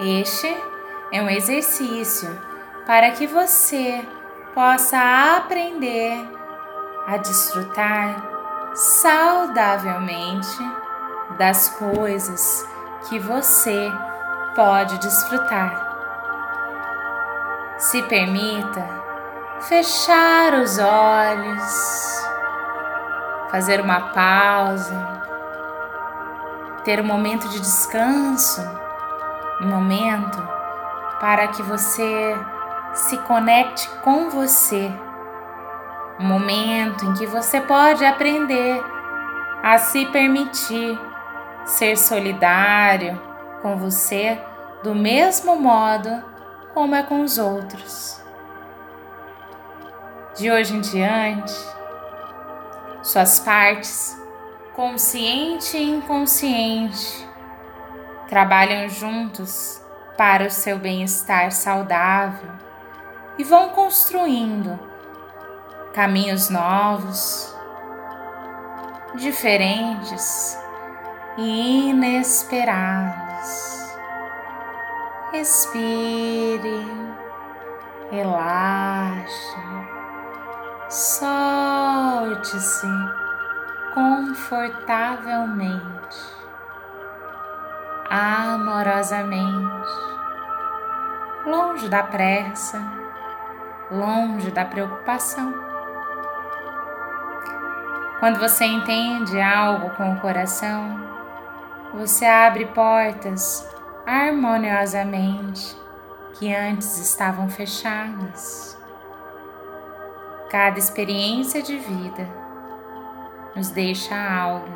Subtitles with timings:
[0.00, 0.46] Este
[1.10, 2.30] é um exercício
[2.86, 4.06] para que você
[4.54, 6.24] possa aprender
[7.04, 8.22] a desfrutar
[8.76, 10.56] saudavelmente
[11.36, 12.64] das coisas
[13.08, 13.90] que você
[14.54, 15.88] pode desfrutar.
[17.78, 18.88] Se permita
[19.62, 22.22] fechar os olhos,
[23.50, 24.94] fazer uma pausa,
[26.84, 28.62] ter um momento de descanso,
[29.60, 30.38] um momento
[31.20, 32.36] para que você
[32.94, 34.92] se conecte com você,
[36.18, 38.82] um momento em que você pode aprender
[39.62, 40.98] a se permitir
[41.64, 43.20] ser solidário
[43.60, 44.40] com você
[44.82, 46.24] do mesmo modo
[46.72, 48.22] como é com os outros.
[50.36, 51.54] De hoje em diante,
[53.02, 54.16] suas partes,
[54.74, 57.27] consciente e inconsciente,
[58.28, 59.82] trabalham juntos
[60.16, 62.50] para o seu bem-estar saudável
[63.38, 64.78] e vão construindo
[65.94, 67.56] caminhos novos,
[69.14, 70.58] diferentes
[71.38, 73.78] e inesperados.
[75.32, 76.86] Respire,
[78.10, 79.56] relaxe,
[80.88, 82.88] solte-se
[83.94, 86.37] confortavelmente,
[88.10, 89.90] amorosamente,
[91.46, 92.80] longe da pressa,
[93.90, 95.52] longe da preocupação.
[98.18, 100.98] Quando você entende algo com o coração,
[101.94, 103.68] você abre portas
[104.06, 105.76] harmoniosamente
[106.34, 108.76] que antes estavam fechadas.
[110.50, 112.26] Cada experiência de vida
[113.54, 114.68] nos deixa algo.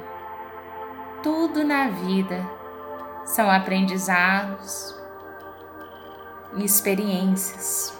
[1.22, 2.61] Tudo na vida
[3.24, 4.98] são aprendizados
[6.56, 7.96] e experiências.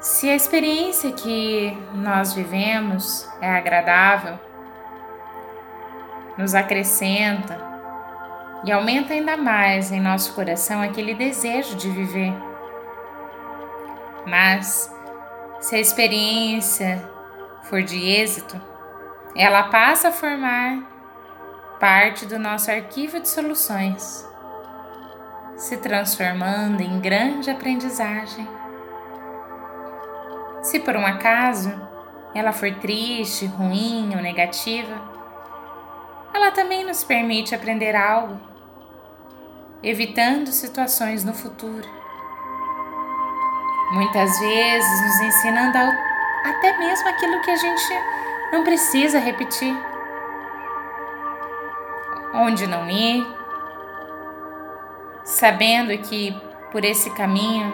[0.00, 4.38] Se a experiência que nós vivemos é agradável,
[6.38, 7.66] nos acrescenta,
[8.64, 12.34] e aumenta ainda mais em nosso coração aquele desejo de viver.
[14.26, 14.92] Mas,
[15.60, 17.08] se a experiência
[17.62, 18.60] for de êxito,
[19.36, 20.95] ela passa a formar
[21.78, 24.26] parte do nosso arquivo de soluções,
[25.56, 28.48] se transformando em grande aprendizagem.
[30.62, 31.70] Se por um acaso
[32.34, 35.00] ela for triste, ruim ou negativa,
[36.32, 38.38] ela também nos permite aprender algo
[39.82, 41.88] evitando situações no futuro.
[43.92, 45.78] Muitas vezes nos ensinando
[46.44, 47.92] até mesmo aquilo que a gente
[48.52, 49.76] não precisa repetir.
[52.36, 53.26] Onde não ir,
[55.24, 56.38] sabendo que
[56.70, 57.72] por esse caminho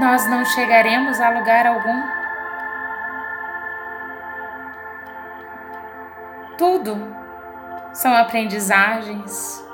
[0.00, 2.02] nós não chegaremos a lugar algum.
[6.56, 6.96] Tudo
[7.92, 9.64] são aprendizagens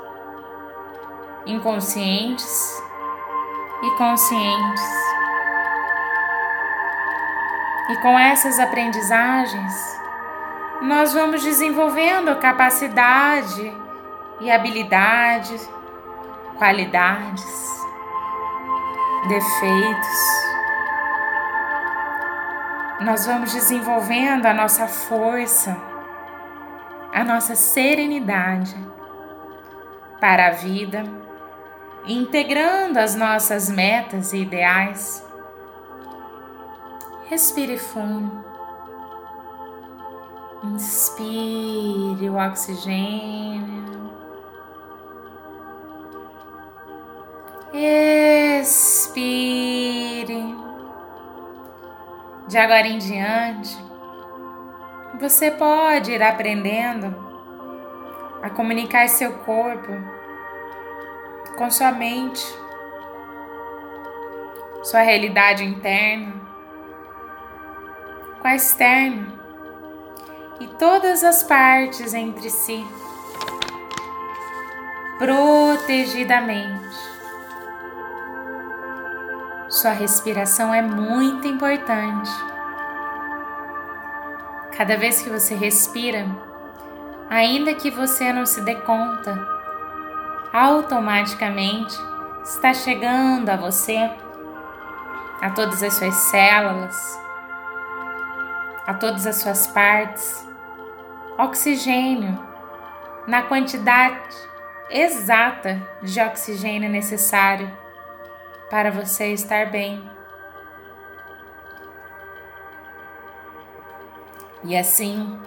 [1.47, 2.83] inconscientes
[3.81, 4.83] e conscientes.
[7.89, 10.01] E com essas aprendizagens,
[10.81, 13.73] nós vamos desenvolvendo capacidade
[14.39, 15.59] e habilidade,
[16.57, 17.85] qualidades,
[19.27, 20.47] defeitos.
[23.01, 25.77] Nós vamos desenvolvendo a nossa força,
[27.13, 28.75] a nossa serenidade
[30.19, 31.03] para a vida
[32.07, 35.25] integrando as nossas metas e ideais.
[37.25, 38.46] Respire fundo.
[40.73, 44.11] Inspire o oxigênio.
[48.61, 49.27] Expire.
[52.47, 53.77] De agora em diante,
[55.19, 57.15] você pode ir aprendendo
[58.41, 59.91] a comunicar seu corpo
[61.57, 62.45] com sua mente,
[64.83, 66.33] sua realidade interna,
[68.41, 69.36] com a externa
[70.59, 72.85] e todas as partes entre si,
[75.17, 76.97] protegidamente.
[79.69, 82.31] Sua respiração é muito importante.
[84.75, 86.25] Cada vez que você respira,
[87.29, 89.37] ainda que você não se dê conta,
[90.53, 91.95] automaticamente
[92.43, 94.09] está chegando a você,
[95.41, 97.19] a todas as suas células,
[98.87, 100.46] a todas as suas partes,
[101.37, 102.37] oxigênio
[103.27, 104.35] na quantidade
[104.89, 107.71] exata de oxigênio necessário
[108.69, 110.09] para você estar bem.
[114.63, 115.39] E assim,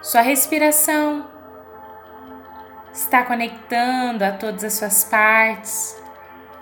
[0.00, 1.28] sua respiração
[2.92, 6.02] está conectando a todas as suas partes,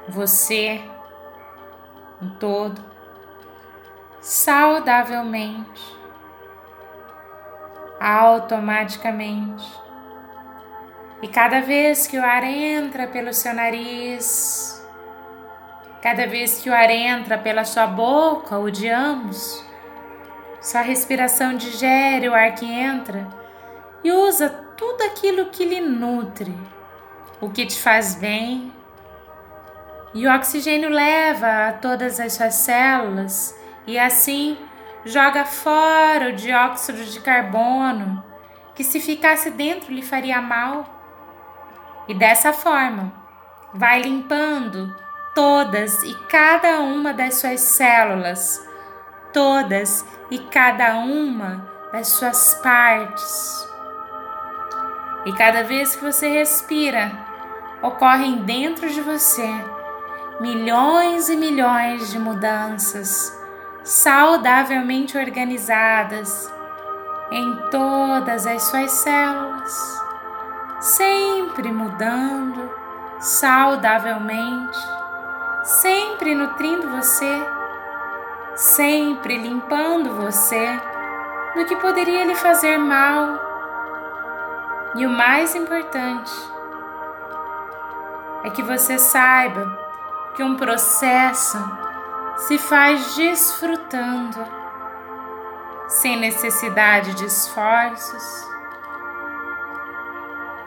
[0.08, 0.82] você,
[2.20, 2.82] um todo,
[4.20, 5.97] saudavelmente,
[8.00, 9.66] automaticamente.
[11.20, 14.86] E cada vez que o ar entra pelo seu nariz,
[16.00, 19.64] cada vez que o ar entra pela sua boca ou de ambos,
[20.60, 23.26] sua respiração digere o ar que entra
[24.04, 26.56] e usa tudo aquilo que lhe nutre,
[27.40, 28.72] o que te faz bem
[30.14, 33.54] e o oxigênio leva a todas as suas células
[33.86, 34.56] e assim
[35.08, 38.22] joga fora o dióxido de carbono
[38.74, 40.84] que se ficasse dentro lhe faria mal.
[42.06, 43.12] E dessa forma,
[43.72, 44.94] vai limpando
[45.34, 48.66] todas e cada uma das suas células,
[49.32, 53.66] todas e cada uma das suas partes.
[55.24, 57.10] E cada vez que você respira,
[57.82, 59.48] ocorrem dentro de você
[60.40, 63.37] milhões e milhões de mudanças
[63.88, 66.52] saudavelmente organizadas
[67.30, 70.02] em todas as suas células,
[70.78, 72.70] sempre mudando
[73.18, 74.78] saudavelmente,
[75.64, 77.42] sempre nutrindo você,
[78.54, 80.78] sempre limpando você
[81.56, 83.40] do que poderia lhe fazer mal.
[84.96, 86.32] E o mais importante
[88.44, 89.66] é que você saiba
[90.34, 91.87] que um processo
[92.38, 94.38] se faz desfrutando,
[95.88, 98.48] sem necessidade de esforços,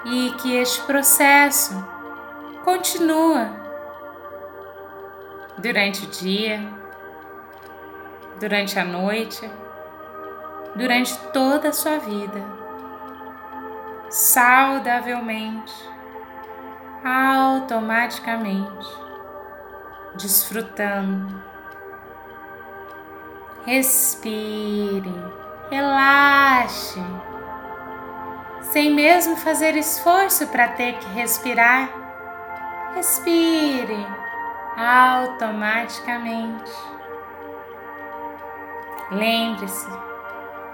[0.04, 1.74] e que este processo
[2.64, 3.50] continua
[5.58, 6.60] durante o dia,
[8.40, 9.50] durante a noite,
[10.76, 12.44] durante toda a sua vida,
[14.10, 15.74] saudavelmente,
[17.04, 18.88] automaticamente
[20.16, 21.51] desfrutando.
[23.66, 25.14] Respire,
[25.70, 27.00] relaxe,
[28.62, 31.90] sem mesmo fazer esforço para ter que respirar.
[32.96, 34.08] Respire
[34.76, 36.72] automaticamente.
[39.12, 39.90] Lembre-se,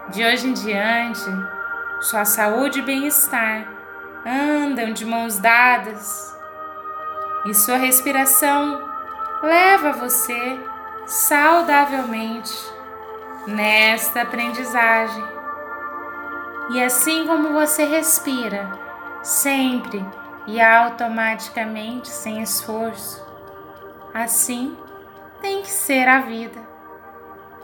[0.10, 1.30] de hoje em diante,
[2.02, 3.68] sua saúde e bem-estar
[4.26, 6.34] andam de mãos dadas
[7.46, 8.82] e sua respiração
[9.42, 10.58] leva você
[11.06, 12.77] saudavelmente
[13.48, 15.24] nesta aprendizagem.
[16.72, 18.70] E assim como você respira,
[19.24, 20.06] sempre
[20.46, 23.26] e automaticamente, sem esforço,
[24.14, 24.78] assim
[25.42, 26.60] tem que ser a vida,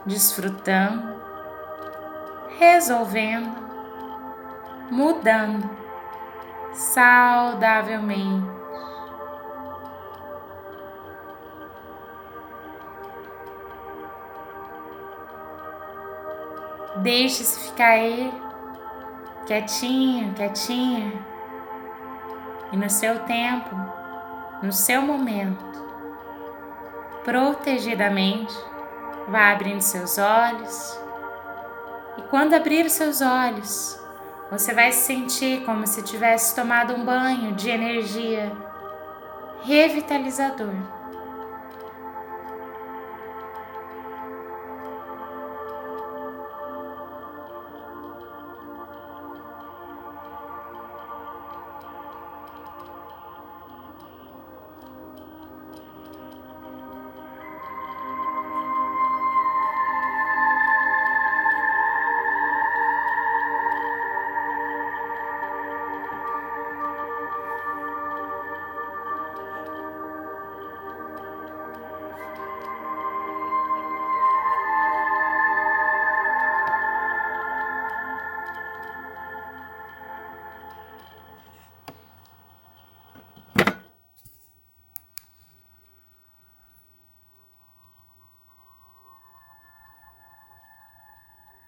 [0.05, 1.21] desfrutando,
[2.57, 3.53] resolvendo,
[4.89, 5.69] mudando
[6.71, 8.62] saudavelmente
[16.97, 18.31] Deixe-se ficar aí,
[19.47, 21.11] quietinho, quietinha.
[22.71, 23.75] E no seu tempo,
[24.61, 25.63] no seu momento,
[27.23, 28.53] protegidamente,
[29.27, 30.99] vá abrindo seus olhos.
[32.17, 33.99] E quando abrir seus olhos,
[34.51, 38.51] você vai se sentir como se tivesse tomado um banho de energia
[39.63, 41.02] revitalizador